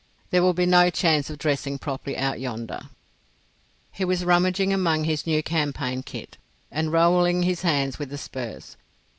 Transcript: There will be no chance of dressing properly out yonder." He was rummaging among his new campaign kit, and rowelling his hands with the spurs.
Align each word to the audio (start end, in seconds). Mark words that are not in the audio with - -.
There 0.31 0.41
will 0.41 0.55
be 0.55 0.65
no 0.65 0.89
chance 0.89 1.29
of 1.29 1.37
dressing 1.37 1.77
properly 1.77 2.17
out 2.17 2.39
yonder." 2.39 2.89
He 3.91 4.03
was 4.03 4.25
rummaging 4.25 4.73
among 4.73 5.03
his 5.03 5.27
new 5.27 5.43
campaign 5.43 6.01
kit, 6.01 6.37
and 6.71 6.91
rowelling 6.91 7.43
his 7.43 7.61
hands 7.61 7.99
with 7.99 8.09
the 8.09 8.17
spurs. 8.17 8.77